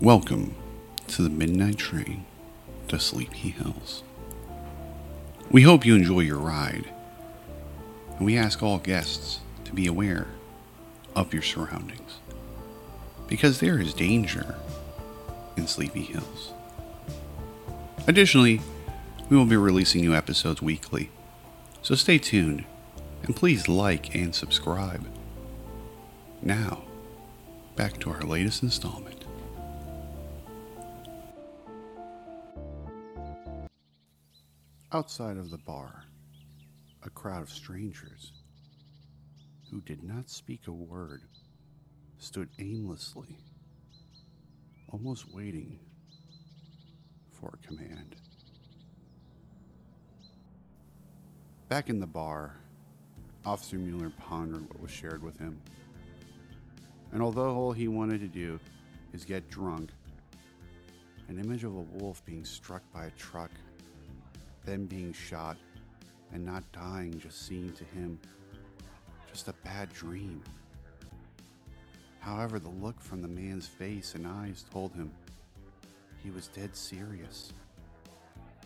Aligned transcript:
Welcome 0.00 0.56
to 1.06 1.22
the 1.22 1.30
Midnight 1.30 1.78
Train 1.78 2.24
to 2.88 2.98
Sleepy 2.98 3.50
Hills. 3.50 4.02
We 5.52 5.62
hope 5.62 5.86
you 5.86 5.94
enjoy 5.94 6.20
your 6.20 6.40
ride, 6.40 6.92
and 8.16 8.26
we 8.26 8.36
ask 8.36 8.60
all 8.60 8.78
guests 8.78 9.38
to 9.64 9.72
be 9.72 9.86
aware 9.86 10.26
of 11.14 11.32
your 11.32 11.44
surroundings 11.44 12.18
because 13.28 13.60
there 13.60 13.80
is 13.80 13.94
danger 13.94 14.56
in 15.56 15.68
Sleepy 15.68 16.02
Hills. 16.02 16.52
Additionally, 18.08 18.60
we 19.30 19.36
will 19.36 19.46
be 19.46 19.56
releasing 19.56 20.00
new 20.00 20.12
episodes 20.12 20.60
weekly, 20.60 21.08
so 21.82 21.94
stay 21.94 22.18
tuned 22.18 22.64
and 23.22 23.36
please 23.36 23.68
like 23.68 24.12
and 24.12 24.34
subscribe. 24.34 25.06
Now, 26.42 26.82
back 27.76 28.00
to 28.00 28.10
our 28.10 28.22
latest 28.22 28.64
installment. 28.64 29.13
Outside 34.94 35.38
of 35.38 35.50
the 35.50 35.58
bar, 35.58 36.04
a 37.02 37.10
crowd 37.10 37.42
of 37.42 37.50
strangers 37.50 38.30
who 39.68 39.80
did 39.80 40.04
not 40.04 40.30
speak 40.30 40.68
a 40.68 40.72
word 40.72 41.22
stood 42.18 42.48
aimlessly, 42.60 43.36
almost 44.92 45.34
waiting 45.34 45.80
for 47.32 47.54
a 47.54 47.66
command. 47.66 48.14
Back 51.68 51.90
in 51.90 51.98
the 51.98 52.06
bar, 52.06 52.54
Officer 53.44 53.78
Mueller 53.78 54.12
pondered 54.16 54.68
what 54.68 54.80
was 54.80 54.92
shared 54.92 55.24
with 55.24 55.36
him. 55.40 55.60
And 57.10 57.20
although 57.20 57.52
all 57.52 57.72
he 57.72 57.88
wanted 57.88 58.20
to 58.20 58.28
do 58.28 58.60
is 59.12 59.24
get 59.24 59.50
drunk, 59.50 59.90
an 61.26 61.40
image 61.40 61.64
of 61.64 61.74
a 61.74 61.80
wolf 61.80 62.24
being 62.24 62.44
struck 62.44 62.84
by 62.92 63.06
a 63.06 63.10
truck, 63.18 63.50
then 64.64 64.86
being 64.86 65.12
shot, 65.12 65.56
and 66.32 66.44
not 66.44 66.64
dying 66.72 67.18
just 67.20 67.46
seemed 67.46 67.76
to 67.76 67.84
him 67.84 68.18
just 69.30 69.48
a 69.48 69.54
bad 69.64 69.92
dream. 69.92 70.42
However, 72.20 72.58
the 72.58 72.68
look 72.68 73.00
from 73.00 73.20
the 73.20 73.28
man's 73.28 73.66
face 73.66 74.14
and 74.14 74.26
eyes 74.26 74.64
told 74.72 74.94
him 74.94 75.10
he 76.22 76.30
was 76.30 76.48
dead 76.48 76.74
serious. 76.74 77.52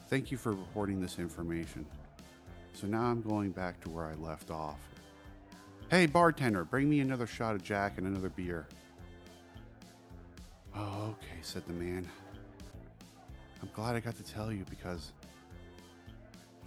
Thank 0.09 0.31
you 0.31 0.39
for 0.39 0.53
reporting 0.53 1.01
this 1.01 1.19
information. 1.19 1.85
So 2.73 2.87
now 2.87 3.03
I'm 3.03 3.21
going 3.21 3.51
back 3.51 3.81
to 3.81 3.91
where 3.91 4.07
I 4.07 4.15
left 4.15 4.51
off. 4.51 4.79
Hey, 5.91 6.07
bartender, 6.07 6.65
bring 6.65 6.89
me 6.89 7.01
another 7.01 7.27
shot 7.27 7.55
of 7.55 7.65
Jack 7.65 7.99
and 7.99 8.07
another 8.07 8.29
beer. 8.29 8.67
Oh, 10.77 11.17
okay, 11.17 11.39
said 11.43 11.67
the 11.67 11.73
man. 11.73 12.09
I'm 13.61 13.71
glad 13.75 13.97
I 13.97 14.01
got 14.01 14.17
to 14.17 14.23
tell 14.23 14.53
you 14.53 14.65
because 14.71 15.13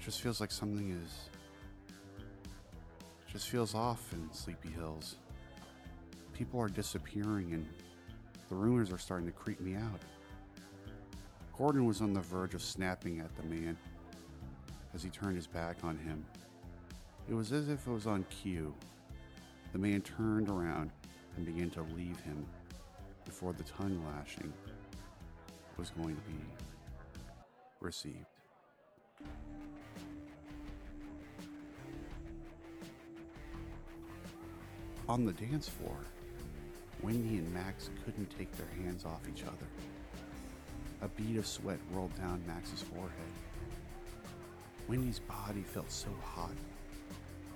just 0.04 0.22
feels 0.22 0.42
like 0.42 0.52
something 0.52 0.92
is. 0.92 1.30
just 3.32 3.50
feels 3.50 3.76
off 3.76 4.12
in 4.14 4.28
Sleepy 4.34 4.70
Hills. 4.70 5.16
People 6.34 6.60
are 6.60 6.68
disappearing 6.68 7.54
and 7.54 7.68
the 8.50 8.56
rumors 8.56 8.92
are 8.92 8.98
starting 8.98 9.28
to 9.28 9.32
creep 9.32 9.62
me 9.62 9.76
out. 9.76 10.02
Gordon 11.56 11.86
was 11.86 12.02
on 12.02 12.14
the 12.14 12.20
verge 12.20 12.56
of 12.56 12.64
snapping 12.64 13.20
at 13.20 13.34
the 13.36 13.44
man 13.44 13.78
as 14.96 15.04
he 15.04 15.10
turned 15.10 15.36
his 15.36 15.48
back 15.48 15.78
on 15.84 15.98
him. 16.00 16.26
It 17.30 17.36
was 17.36 17.52
as 17.52 17.70
if 17.70 17.86
it 17.86 17.92
was 17.92 18.08
on 18.08 18.26
cue. 18.30 18.74
The 19.72 19.78
man 19.78 20.02
turned 20.02 20.50
around 20.50 20.90
and 21.38 21.46
began 21.46 21.70
to 21.72 21.84
leave 21.96 22.20
him 22.22 22.46
before 23.24 23.54
the 23.54 23.64
tongue 23.64 24.04
lashing 24.14 24.52
was 25.78 25.92
going 25.92 26.16
to 26.16 26.22
be 26.24 26.40
received. 27.80 28.41
On 35.10 35.26
the 35.26 35.34
dance 35.34 35.68
floor, 35.68 35.98
Wendy 37.02 37.38
and 37.38 37.54
Max 37.54 37.90
couldn't 38.06 38.30
take 38.38 38.52
their 38.54 38.68
hands 38.84 39.04
off 39.04 39.22
each 39.28 39.44
other. 39.44 39.68
A 41.02 41.08
bead 41.10 41.38
of 41.38 41.48
sweat 41.48 41.80
rolled 41.92 42.16
down 42.16 42.42
Max's 42.48 42.84
forehead. 42.84 43.12
Wendy's 44.88 45.20
body 45.20 45.64
felt 45.64 45.92
so 45.92 46.10
hot 46.24 46.52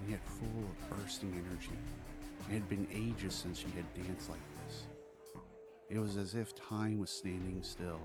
and 0.02 0.10
yet 0.10 0.20
full 0.26 0.64
of 0.64 0.98
bursting 0.98 1.32
energy. 1.48 1.78
It 2.50 2.54
had 2.54 2.70
been 2.70 2.88
ages 2.94 3.36
since 3.36 3.60
she 3.60 3.68
had 3.76 3.94
danced 3.94 4.30
like 4.30 4.40
this. 4.66 4.84
It 5.90 6.00
was 6.00 6.18
as 6.18 6.36
if 6.36 6.56
time 6.56 7.00
was 7.00 7.12
standing 7.12 7.62
still, 7.62 8.02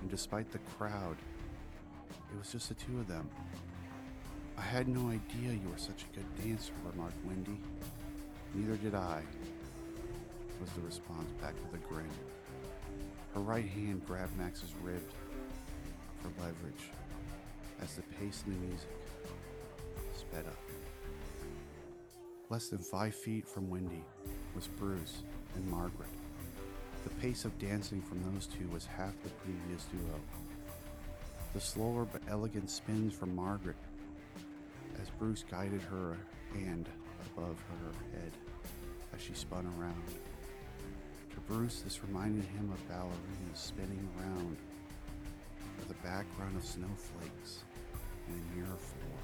and 0.00 0.10
despite 0.10 0.50
the 0.50 0.58
crowd, 0.76 1.16
it 2.32 2.38
was 2.38 2.52
just 2.52 2.68
the 2.68 2.74
two 2.74 2.98
of 2.98 3.08
them. 3.08 3.28
I 4.56 4.62
had 4.62 4.88
no 4.88 5.08
idea 5.08 5.52
you 5.52 5.68
were 5.70 5.78
such 5.78 6.04
a 6.04 6.16
good 6.16 6.44
dancer, 6.44 6.72
remarked 6.84 7.24
Wendy. 7.24 7.58
Neither 8.54 8.76
did 8.76 8.94
I, 8.94 9.22
was 10.60 10.70
the 10.70 10.80
response 10.80 11.30
back 11.40 11.54
with 11.62 11.80
a 11.80 11.84
grin. 11.86 12.06
Her 13.34 13.40
right 13.40 13.66
hand 13.66 14.04
grabbed 14.06 14.36
Max's 14.36 14.72
rib 14.82 15.02
for 16.20 16.28
leverage 16.40 16.90
as 17.80 17.94
the 17.94 18.02
pace 18.02 18.42
in 18.46 18.54
the 18.54 18.66
music 18.66 18.88
sped 20.16 20.46
up. 20.46 20.58
Less 22.50 22.68
than 22.68 22.78
five 22.78 23.14
feet 23.14 23.46
from 23.46 23.68
Wendy 23.68 24.02
was 24.54 24.66
Bruce 24.66 25.22
and 25.54 25.70
Margaret. 25.70 26.08
The 27.04 27.10
pace 27.20 27.44
of 27.44 27.56
dancing 27.58 28.02
from 28.02 28.22
those 28.32 28.46
two 28.46 28.66
was 28.68 28.86
half 28.86 29.14
the 29.22 29.30
previous 29.30 29.84
duo. 29.84 30.20
The 31.54 31.60
slower 31.60 32.04
but 32.04 32.22
elegant 32.28 32.70
spins 32.70 33.14
from 33.14 33.36
Margaret 33.36 33.76
as 35.00 35.10
Bruce 35.18 35.44
guided 35.48 35.82
her 35.82 36.16
hand 36.54 36.88
above 37.38 37.58
her 37.68 38.18
head 38.18 38.32
as 39.14 39.22
she 39.22 39.32
spun 39.32 39.66
around. 39.78 40.02
To 41.30 41.40
Bruce, 41.40 41.80
this 41.80 42.02
reminded 42.02 42.44
him 42.44 42.70
of 42.72 42.88
ballerinas 42.88 43.56
spinning 43.56 44.08
around 44.18 44.56
with 45.78 45.90
a 45.90 46.02
background 46.02 46.56
of 46.56 46.64
snowflakes 46.64 47.64
and 48.28 48.36
a 48.36 48.56
mirror 48.56 48.76
floor. 48.76 49.18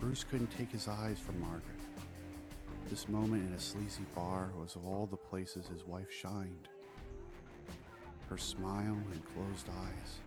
Bruce 0.00 0.24
couldn't 0.24 0.50
take 0.56 0.70
his 0.70 0.88
eyes 0.88 1.18
from 1.18 1.40
Margaret. 1.40 1.62
This 2.90 3.08
moment 3.08 3.48
in 3.48 3.54
a 3.54 3.60
sleazy 3.60 4.04
bar 4.14 4.50
was 4.60 4.74
of 4.74 4.84
all 4.84 5.06
the 5.06 5.16
places 5.16 5.68
his 5.68 5.86
wife 5.86 6.10
shined. 6.10 6.68
Her 8.28 8.36
smile 8.36 8.98
and 9.12 9.22
closed 9.34 9.68
eyes, 9.68 10.18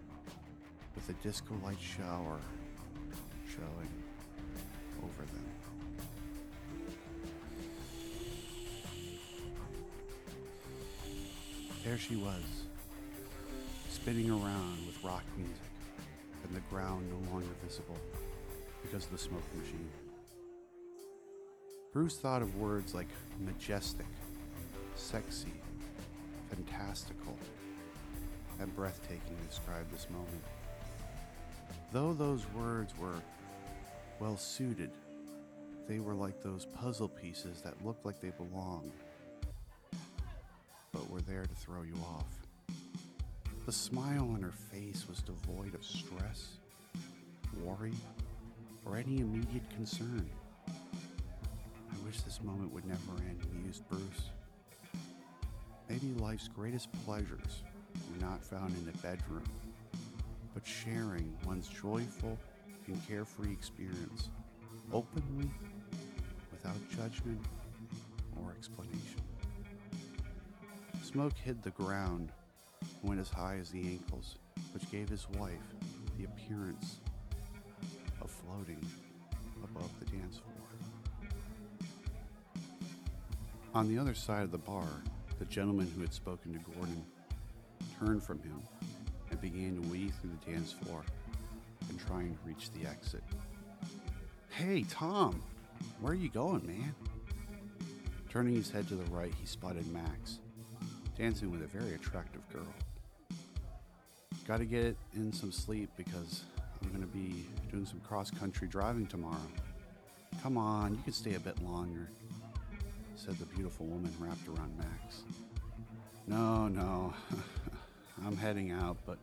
with 0.96 1.09
a 1.09 1.24
disco 1.24 1.56
light 1.64 1.80
shower 1.80 2.40
showing 3.47 4.04
There 11.85 12.00
she 12.00 12.16
was, 12.16 12.41
spinning 13.91 14.31
around 14.31 14.88
with 14.88 15.03
rock 15.03 15.22
music 15.38 15.56
and 16.44 16.56
the 16.56 16.62
ground 16.62 17.07
no 17.12 17.31
longer 17.31 17.46
visible 17.63 18.00
because 18.81 19.06
of 19.06 19.12
the 19.12 19.19
smoke 19.19 19.44
machine. 19.56 19.88
Bruce 21.94 22.18
thought 22.18 22.41
of 22.41 22.56
words 22.56 22.96
like 22.96 23.09
majestic, 23.40 24.07
sexy, 24.96 25.53
fantastical, 26.50 27.38
and 28.59 28.75
breathtaking 28.75 29.38
to 29.38 29.47
describe 29.47 29.88
this 29.91 30.07
moment. 30.09 30.44
Though 31.94 32.13
those 32.13 32.47
words 32.56 32.97
were 32.97 33.22
well 34.19 34.38
suited, 34.38 34.90
they 35.88 36.00
were 36.00 36.16
like 36.16 36.41
those 36.41 36.66
puzzle 36.66 37.09
pieces 37.09 37.61
that 37.61 37.85
looked 37.85 38.08
like 38.08 38.20
they 38.22 38.32
belonged, 38.32 38.91
there 41.27 41.43
to 41.43 41.55
throw 41.55 41.83
you 41.83 41.95
off. 42.03 42.27
The 43.66 43.72
smile 43.72 44.29
on 44.33 44.41
her 44.41 44.51
face 44.51 45.05
was 45.09 45.22
devoid 45.22 45.73
of 45.73 45.83
stress, 45.83 46.57
worry, 47.63 47.93
or 48.85 48.97
any 48.97 49.19
immediate 49.19 49.67
concern. 49.75 50.29
I 50.67 52.05
wish 52.05 52.22
this 52.22 52.41
moment 52.43 52.72
would 52.73 52.85
never 52.85 52.99
end, 53.27 53.39
mused 53.63 53.87
Bruce. 53.89 54.29
Maybe 55.89 56.13
life's 56.19 56.47
greatest 56.47 56.89
pleasures 57.05 57.63
were 58.11 58.25
not 58.25 58.43
found 58.43 58.75
in 58.77 58.87
a 58.89 58.97
bedroom, 58.97 59.43
but 60.53 60.66
sharing 60.66 61.35
one's 61.45 61.67
joyful 61.67 62.37
and 62.87 63.07
carefree 63.07 63.51
experience 63.51 64.29
openly, 64.93 65.49
without 66.51 66.75
judgment 66.95 67.41
or 68.41 68.51
explanation. 68.51 69.24
Smoke 71.16 71.38
hid 71.46 71.64
the 71.64 71.72
ground, 71.72 72.34
and 72.82 73.09
went 73.09 73.22
as 73.22 73.29
high 73.29 73.56
as 73.56 73.70
the 73.70 73.79
ankles, 73.79 74.35
which 74.73 74.91
gave 74.91 75.08
his 75.08 75.29
wife 75.40 75.73
the 76.17 76.26
appearance 76.26 76.97
of 78.22 78.29
floating 78.29 78.85
above 79.64 79.90
the 80.02 80.06
dance 80.08 80.40
floor. 80.40 81.32
On 83.73 83.88
the 83.88 83.97
other 83.97 84.14
side 84.14 84.44
of 84.44 84.52
the 84.52 84.58
bar, 84.58 84.90
The 85.40 85.46
gentleman 85.46 85.91
who 85.96 86.02
had 86.02 86.14
spoken 86.14 86.53
to 86.53 86.59
Gordon 86.72 87.06
turned 88.00 88.23
from 88.23 88.40
him 88.40 88.61
and 89.32 89.41
began 89.41 89.82
to 89.82 89.90
weave 89.90 90.14
through 90.22 90.32
the 90.44 90.52
dance 90.52 90.72
floor 90.72 91.03
and 91.90 92.00
trying 92.00 92.34
to 92.34 92.40
reach 92.46 92.72
the 92.72 92.88
exit. 92.90 93.23
Hey, 94.50 94.85
Tom, 94.90 95.41
where 96.00 96.14
are 96.14 96.16
you 96.16 96.29
going, 96.29 96.66
man? 96.66 96.96
Turning 98.29 98.56
his 98.56 98.70
head 98.70 98.88
to 98.90 98.96
the 98.96 99.11
right, 99.11 99.34
he 99.40 99.46
spotted 99.46 99.85
Max, 99.91 100.40
dancing 101.17 101.50
with 101.50 101.62
a 101.62 101.67
very 101.67 101.96
attractive 101.96 102.41
girl. 102.52 102.67
Gotta 104.47 104.66
get 104.66 104.97
in 105.14 105.32
some 105.32 105.52
sleep 105.52 105.90
because 105.96 106.44
I'm 106.84 106.91
gonna 106.91 107.06
be 107.06 107.46
doing 107.72 107.85
some 107.85 108.00
cross 108.02 108.29
country 108.29 108.67
driving 108.67 109.08
tomorrow. 109.08 109.47
Come 110.44 110.58
on, 110.58 110.94
you 110.94 111.02
can 111.03 111.14
stay 111.14 111.35
a 111.35 111.40
bit 111.40 111.64
longer, 111.64 112.09
said 113.16 113.38
the 113.38 113.46
beautiful 113.46 113.85
woman 113.85 114.14
wrapped 114.20 114.47
around 114.47 114.78
Max. 114.78 115.23
No, 116.28 116.67
no, 116.67 117.14
I'm 118.26 118.35
heading 118.35 118.72
out, 118.72 118.97
but 119.06 119.18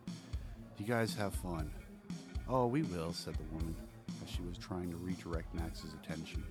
you 0.79 0.87
guys 0.87 1.15
have 1.15 1.35
fun. 1.35 1.71
Oh, 2.49 2.67
we 2.67 2.83
will, 2.83 3.13
said 3.13 3.35
the 3.35 3.55
woman 3.55 3.77
as 4.25 4.31
she 4.31 4.43
was 4.43 4.57
trying 4.57 4.91
to 4.91 4.97
redirect 4.97 5.55
Max's 5.55 5.95
attention. 6.03 6.43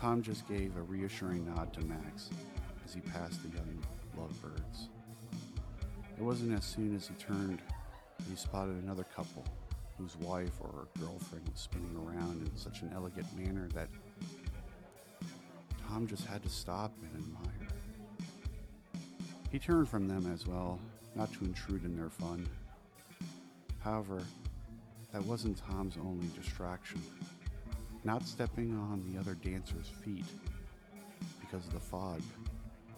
Tom 0.00 0.22
just 0.22 0.48
gave 0.48 0.76
a 0.76 0.82
reassuring 0.82 1.46
nod 1.54 1.72
to 1.74 1.80
Max 1.82 2.30
as 2.84 2.94
he 2.94 3.00
passed 3.00 3.42
the 3.42 3.56
young 3.56 3.78
lovebirds. 4.16 4.88
It 6.16 6.22
wasn't 6.22 6.56
as 6.56 6.64
soon 6.64 6.94
as 6.96 7.08
he 7.08 7.14
turned 7.14 7.60
that 8.18 8.26
he 8.28 8.36
spotted 8.36 8.82
another 8.82 9.04
couple 9.04 9.44
whose 9.98 10.16
wife 10.16 10.52
or 10.60 10.88
girlfriend 10.98 11.48
was 11.50 11.60
spinning 11.60 11.96
around 11.96 12.46
in 12.46 12.56
such 12.56 12.82
an 12.82 12.90
elegant 12.94 13.26
manner 13.36 13.68
that 13.74 13.88
Tom 15.88 16.06
just 16.06 16.26
had 16.26 16.42
to 16.42 16.48
stop 16.48 16.92
and 17.02 17.24
admire. 17.24 17.68
He 19.50 19.58
turned 19.58 19.88
from 19.88 20.08
them 20.08 20.30
as 20.32 20.46
well, 20.46 20.78
not 21.14 21.32
to 21.34 21.44
intrude 21.44 21.84
in 21.84 21.96
their 21.96 22.10
fun. 22.10 22.46
However, 23.78 24.22
that 25.12 25.24
wasn't 25.24 25.56
Tom's 25.56 25.96
only 25.96 26.26
distraction. 26.38 27.00
Not 28.04 28.26
stepping 28.26 28.76
on 28.76 29.02
the 29.10 29.18
other 29.18 29.34
dancer's 29.34 29.88
feet 30.04 30.26
because 31.40 31.66
of 31.66 31.72
the 31.72 31.80
fog 31.80 32.20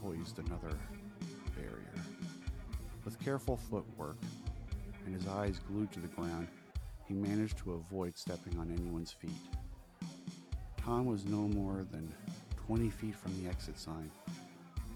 poised 0.03 0.39
another. 0.39 0.77
With 3.09 3.21
careful 3.21 3.57
footwork 3.57 4.19
and 5.07 5.15
his 5.15 5.27
eyes 5.27 5.59
glued 5.67 5.91
to 5.93 5.99
the 5.99 6.09
ground, 6.09 6.47
he 7.07 7.15
managed 7.15 7.57
to 7.61 7.73
avoid 7.73 8.19
stepping 8.19 8.59
on 8.59 8.71
anyone's 8.71 9.13
feet. 9.13 9.31
Tom 10.77 11.07
was 11.07 11.25
no 11.25 11.49
more 11.49 11.87
than 11.91 12.13
20 12.67 12.91
feet 12.91 13.15
from 13.15 13.33
the 13.43 13.49
exit 13.49 13.79
sign 13.79 14.11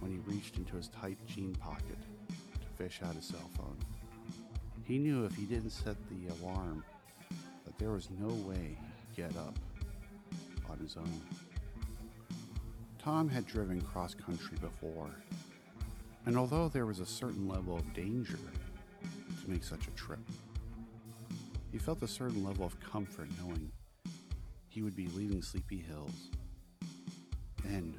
when 0.00 0.10
he 0.10 0.18
reached 0.30 0.58
into 0.58 0.76
his 0.76 0.88
tight 0.88 1.16
jean 1.26 1.54
pocket 1.54 1.96
to 2.60 2.68
fish 2.76 3.00
out 3.02 3.14
his 3.14 3.24
cell 3.24 3.48
phone. 3.56 3.78
He 4.84 4.98
knew 4.98 5.24
if 5.24 5.34
he 5.34 5.46
didn't 5.46 5.70
set 5.70 5.96
the 6.10 6.34
alarm 6.44 6.84
that 7.64 7.78
there 7.78 7.92
was 7.92 8.10
no 8.20 8.28
way 8.46 8.76
he 8.76 9.22
could 9.22 9.32
get 9.32 9.40
up 9.40 9.58
on 10.68 10.76
his 10.80 10.98
own. 10.98 11.22
Tom 12.98 13.26
had 13.30 13.46
driven 13.46 13.80
cross 13.80 14.12
country 14.12 14.58
before, 14.60 15.12
and 16.26 16.36
although 16.36 16.68
there 16.68 16.86
was 16.86 17.00
a 17.00 17.06
certain 17.06 17.48
level 17.48 17.76
of 17.76 17.92
danger 17.94 18.38
to 19.42 19.50
make 19.50 19.64
such 19.64 19.86
a 19.88 19.90
trip, 19.90 20.20
he 21.70 21.78
felt 21.78 22.02
a 22.02 22.08
certain 22.08 22.44
level 22.44 22.64
of 22.64 22.78
comfort 22.80 23.28
knowing 23.40 23.72
he 24.68 24.82
would 24.82 24.96
be 24.96 25.08
leaving 25.08 25.42
Sleepy 25.42 25.78
Hills. 25.78 26.30
Then, 27.64 27.94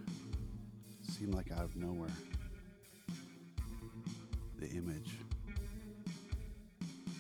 seemed 1.02 1.36
like 1.36 1.52
out 1.52 1.64
of 1.64 1.76
nowhere, 1.76 2.10
the 4.60 4.68
image 4.70 5.12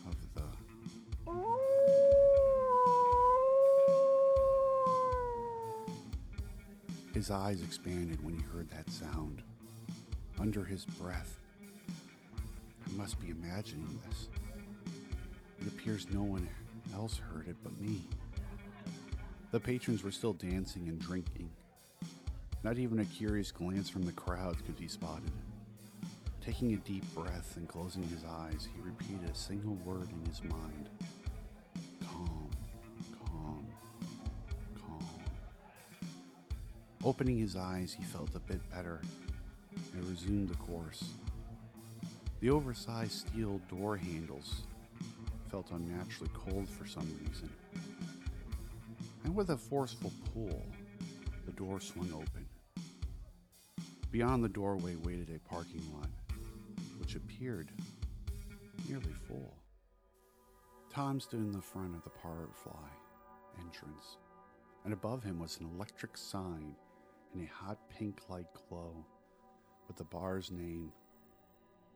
of 0.07 0.15
the 0.33 0.43
His 7.13 7.29
eyes 7.29 7.61
expanded 7.61 8.23
when 8.23 8.33
he 8.33 8.41
heard 8.41 8.69
that 8.71 8.89
sound. 8.89 9.43
Under 10.43 10.65
his 10.65 10.83
breath, 10.83 11.39
I 11.57 12.91
must 12.97 13.17
be 13.21 13.29
imagining 13.29 13.97
this. 14.09 14.27
It 15.61 15.67
appears 15.67 16.05
no 16.11 16.21
one 16.21 16.49
else 16.93 17.17
heard 17.17 17.47
it 17.47 17.55
but 17.63 17.79
me. 17.79 18.01
The 19.51 19.59
patrons 19.61 20.03
were 20.03 20.11
still 20.11 20.33
dancing 20.33 20.89
and 20.89 20.99
drinking. 20.99 21.49
Not 22.61 22.77
even 22.77 22.99
a 22.99 23.05
curious 23.05 23.53
glance 23.53 23.89
from 23.89 24.03
the 24.03 24.11
crowd 24.11 24.57
could 24.65 24.77
be 24.77 24.89
spotted. 24.89 25.31
Taking 26.41 26.73
a 26.73 26.77
deep 26.77 27.05
breath 27.15 27.55
and 27.55 27.65
closing 27.65 28.03
his 28.03 28.25
eyes, 28.25 28.67
he 28.75 28.81
repeated 28.81 29.29
a 29.29 29.35
single 29.35 29.75
word 29.75 30.09
in 30.11 30.29
his 30.29 30.43
mind 30.43 30.89
calm, 32.05 32.49
calm, 33.25 33.65
calm. 34.77 35.07
Opening 37.05 37.37
his 37.37 37.55
eyes, 37.55 37.95
he 37.97 38.03
felt 38.03 38.35
a 38.35 38.39
bit 38.39 38.59
better 38.69 38.99
and 39.93 40.05
resumed 40.07 40.49
the 40.49 40.55
course. 40.55 41.13
The 42.39 42.49
oversized 42.49 43.27
steel 43.27 43.61
door 43.69 43.95
handles 43.95 44.63
felt 45.49 45.71
unnaturally 45.71 46.31
cold 46.33 46.67
for 46.67 46.85
some 46.85 47.07
reason. 47.25 47.49
And 49.23 49.35
with 49.35 49.51
a 49.51 49.57
forceful 49.57 50.11
pull, 50.33 50.65
the 51.45 51.51
door 51.53 51.79
swung 51.79 52.11
open. 52.13 52.45
Beyond 54.11 54.43
the 54.43 54.49
doorway 54.49 54.95
waited 54.95 55.29
a 55.29 55.39
parking 55.49 55.81
lot, 55.93 56.09
which 56.99 57.15
appeared 57.15 57.71
nearly 58.87 59.13
full. 59.27 59.55
Tom 60.91 61.19
stood 61.19 61.39
in 61.39 61.51
the 61.51 61.61
front 61.61 61.95
of 61.95 62.03
the 62.03 62.11
Barfly 62.11 62.89
entrance, 63.59 64.17
and 64.85 64.93
above 64.93 65.23
him 65.23 65.39
was 65.39 65.59
an 65.59 65.69
electric 65.75 66.17
sign 66.17 66.75
in 67.33 67.41
a 67.41 67.63
hot 67.65 67.79
pink 67.89 68.21
light 68.29 68.47
glow 68.69 69.05
with 69.87 69.97
the 69.97 70.03
bar's 70.03 70.51
name, 70.51 70.91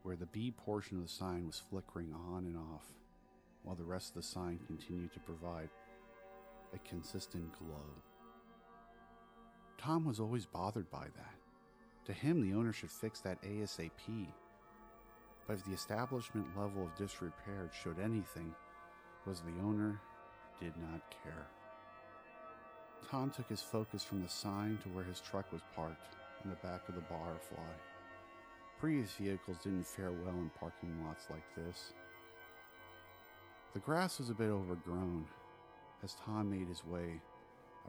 where 0.04 0.16
the 0.16 0.26
B 0.28 0.54
portion 0.56 0.98
of 0.98 1.04
the 1.04 1.10
sign 1.10 1.46
was 1.46 1.62
flickering 1.70 2.14
on 2.14 2.46
and 2.46 2.58
off 2.58 2.94
while 3.64 3.76
the 3.76 3.84
rest 3.84 4.10
of 4.10 4.16
the 4.16 4.24
sign 4.24 4.60
continued 4.66 5.12
to 5.12 5.20
provide 5.20 5.70
a 6.74 6.78
consistent 6.88 7.52
glow. 7.60 7.84
Tom 9.78 10.06
was 10.06 10.20
always 10.20 10.46
bothered 10.46 10.90
by 10.90 11.06
that. 11.16 11.36
To 12.06 12.14
him, 12.14 12.42
the 12.42 12.56
owner 12.56 12.72
should 12.72 12.90
fix 12.90 13.20
that 13.22 13.42
ASAP. 13.42 14.28
But 15.46 15.58
if 15.58 15.66
the 15.66 15.74
establishment 15.74 16.46
level 16.58 16.84
of 16.84 16.96
disrepair 16.96 17.70
showed 17.84 18.00
anything, 18.00 18.54
was 19.26 19.42
the 19.42 19.62
owner 19.62 20.00
did 20.62 20.74
not 20.78 21.02
care. 21.24 21.48
Tom 23.10 23.30
took 23.30 23.50
his 23.50 23.62
focus 23.62 24.04
from 24.04 24.22
the 24.22 24.30
sign 24.30 24.80
to 24.84 24.90
where 24.90 25.04
his 25.04 25.20
truck 25.20 25.52
was 25.52 25.62
parked 25.76 26.16
in 26.44 26.50
the 26.50 26.56
back 26.58 26.88
of 26.88 26.96
the 26.96 27.02
Barfly. 27.02 27.58
Previous 28.80 29.12
vehicles 29.14 29.58
didn't 29.64 29.88
fare 29.88 30.12
well 30.12 30.36
in 30.36 30.52
parking 30.60 30.94
lots 31.06 31.30
like 31.30 31.44
this. 31.56 31.94
The 33.74 33.80
grass 33.80 34.20
was 34.20 34.30
a 34.30 34.34
bit 34.34 34.50
overgrown 34.50 35.26
as 36.04 36.16
Tom 36.26 36.50
made 36.50 36.68
his 36.68 36.86
way 36.86 37.20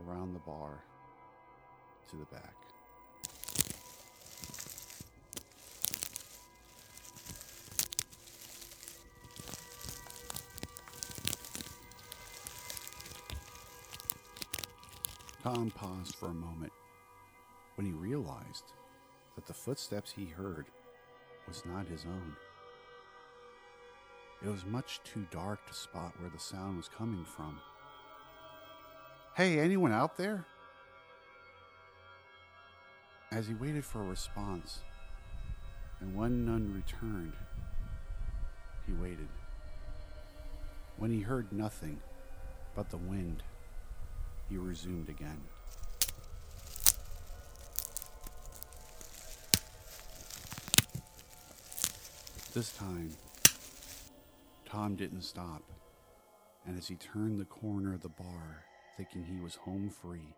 around 0.07 0.33
the 0.33 0.39
bar 0.41 0.83
to 2.11 2.17
the 2.17 2.25
back. 2.27 2.55
Tom 15.43 15.71
paused 15.71 16.17
for 16.17 16.27
a 16.27 16.35
moment 16.35 16.73
when 17.79 17.87
he 17.87 17.93
realized 17.93 18.73
that 19.37 19.47
the 19.47 19.55
footsteps 19.55 20.11
he 20.11 20.25
heard 20.25 20.67
was 21.47 21.63
not 21.65 21.87
his 21.87 22.05
own. 22.05 22.35
It 24.45 24.49
was 24.49 24.67
much 24.67 25.01
too 25.05 25.25
dark 25.31 25.65
to 25.69 25.73
spot 25.73 26.13
where 26.19 26.29
the 26.29 26.41
sound 26.41 26.77
was 26.77 26.89
coming 26.89 27.25
from. 27.25 27.61
Hey, 29.37 29.61
anyone 29.61 29.93
out 29.93 30.17
there? 30.17 30.45
As 33.31 33.47
he 33.47 33.55
waited 33.55 33.85
for 33.85 34.03
a 34.03 34.07
response, 34.07 34.81
and 36.01 36.17
when 36.17 36.45
none 36.45 36.75
returned, 36.75 37.35
he 38.89 38.93
waited. 38.93 39.29
When 40.97 41.13
he 41.13 41.21
heard 41.21 41.53
nothing 41.53 42.01
but 42.75 42.91
the 42.91 42.97
wind, 42.97 43.45
he 44.49 44.57
resumed 44.57 45.09
again. 45.09 45.41
This 52.55 52.73
time, 52.73 53.11
Tom 54.65 54.97
didn't 54.97 55.23
stop, 55.23 55.63
and 56.67 56.79
as 56.79 56.89
he 56.89 56.95
turned 56.97 57.39
the 57.39 57.45
corner 57.45 57.93
of 57.93 58.01
the 58.01 58.09
bar, 58.09 58.65
thinking 58.97 59.23
he 59.23 59.39
was 59.39 59.55
home 59.55 59.91
free, 59.91 60.35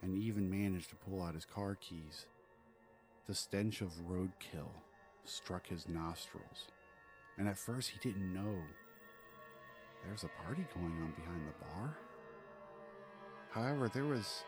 and 0.00 0.16
even 0.16 0.48
managed 0.48 0.90
to 0.90 0.94
pull 0.94 1.20
out 1.20 1.34
his 1.34 1.44
car 1.44 1.74
keys, 1.74 2.26
The 3.26 3.34
stench 3.34 3.82
of 3.82 3.92
roadkill 4.08 4.70
struck 5.24 5.66
his 5.66 5.86
nostrils, 5.86 6.68
and 7.36 7.46
at 7.46 7.58
first 7.58 7.90
he 7.90 7.98
didn't 7.98 8.32
know 8.32 8.54
there's 10.06 10.24
a 10.24 10.30
party 10.46 10.64
going 10.74 10.92
on 11.02 11.12
behind 11.14 11.46
the 11.46 11.64
bar. 11.66 11.98
However, 13.50 13.90
there 13.92 14.06
was 14.06 14.44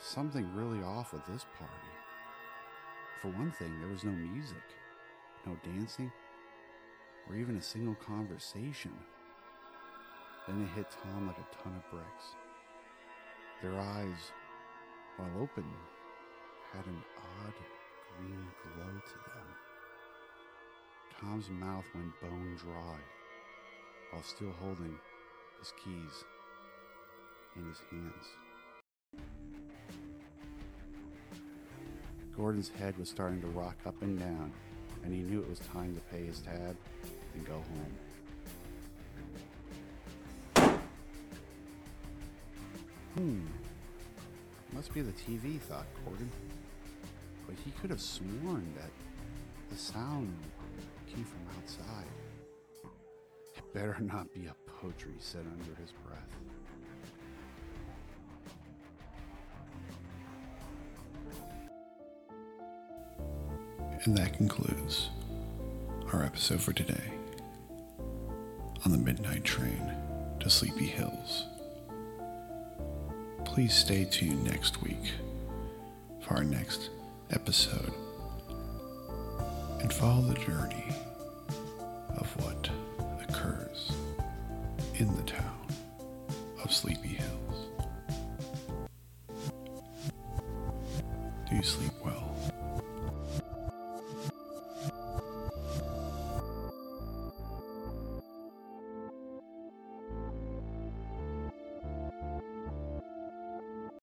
something 0.00 0.52
really 0.56 0.82
off 0.82 1.12
with 1.12 1.24
this 1.26 1.46
party. 1.56 1.72
For 3.20 3.28
one 3.28 3.52
thing, 3.52 3.78
there 3.78 3.90
was 3.90 4.02
no 4.02 4.10
music, 4.10 4.64
no 5.46 5.56
dancing, 5.64 6.12
or 7.28 7.36
even 7.36 7.56
a 7.56 7.62
single 7.62 7.96
conversation. 7.96 8.92
Then 10.46 10.62
it 10.62 10.76
hit 10.76 10.86
Tom 11.02 11.26
like 11.26 11.38
a 11.38 11.62
ton 11.62 11.74
of 11.74 11.90
bricks. 11.90 12.36
Their 13.62 13.78
eyes, 13.78 14.32
while 15.16 15.30
open, 15.40 15.64
had 16.72 16.84
an 16.86 17.02
odd 17.16 17.54
green 18.18 18.46
glow 18.62 18.84
to 18.84 19.18
them. 19.30 19.48
Tom's 21.20 21.50
mouth 21.50 21.84
went 21.94 22.20
bone 22.20 22.56
dry 22.56 22.98
while 24.10 24.22
still 24.22 24.52
holding 24.60 24.98
his 25.60 25.72
keys 25.84 26.24
in 27.56 27.66
his 27.66 27.78
hands. 27.90 28.26
Gordon's 32.36 32.70
head 32.70 32.98
was 32.98 33.08
starting 33.08 33.40
to 33.42 33.46
rock 33.48 33.76
up 33.86 34.00
and 34.02 34.18
down, 34.18 34.52
and 35.04 35.12
he 35.14 35.20
knew 35.22 35.40
it 35.40 35.48
was 35.48 35.58
time 35.60 35.94
to 35.94 36.00
pay 36.16 36.24
his 36.24 36.40
tab 36.40 36.76
and 37.34 37.46
go 37.46 37.54
home. 37.54 37.96
Hmm. 43.16 43.40
Must 44.72 44.94
be 44.94 45.02
the 45.02 45.12
TV, 45.12 45.60
thought 45.60 45.86
Gordon. 46.04 46.30
But 47.46 47.56
he 47.64 47.70
could 47.72 47.90
have 47.90 48.00
sworn 48.00 48.72
that 48.76 48.90
the 49.70 49.76
sound 49.76 50.34
came 51.06 51.24
from 51.24 51.40
outside. 51.58 52.06
It 53.56 53.74
better 53.74 53.96
not 54.00 54.32
be 54.32 54.46
a 54.46 54.54
poetry, 54.80 55.14
said 55.18 55.44
under 55.46 55.74
his 55.80 55.92
breath. 56.06 56.51
And 64.04 64.18
that 64.18 64.32
concludes 64.32 65.10
our 66.12 66.24
episode 66.24 66.60
for 66.60 66.72
today 66.72 67.12
on 68.84 68.90
the 68.90 68.98
midnight 68.98 69.44
train 69.44 69.92
to 70.40 70.50
Sleepy 70.50 70.86
Hills. 70.86 71.46
Please 73.44 73.72
stay 73.72 74.04
tuned 74.04 74.42
next 74.42 74.82
week 74.82 75.12
for 76.20 76.34
our 76.34 76.42
next 76.42 76.90
episode 77.30 77.92
and 79.80 79.92
follow 79.92 80.22
the 80.22 80.34
journey 80.34 80.86
of 82.16 82.26
what 82.42 82.68
occurs 83.22 83.92
in 84.96 85.14
the 85.14 85.22
town 85.22 85.66
of 86.64 86.72
Sleepy 86.72 87.08
Hills. 87.08 87.68
Do 91.48 91.54
you 91.56 91.62
sleep? 91.62 91.91